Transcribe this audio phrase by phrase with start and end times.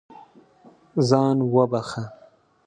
[1.07, 2.03] ځان وبښه.